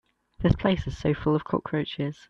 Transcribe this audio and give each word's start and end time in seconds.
The 0.39 0.49
place 0.57 0.87
is 0.87 0.97
so 0.97 1.13
full 1.13 1.35
of 1.35 1.43
cockroaches. 1.43 2.17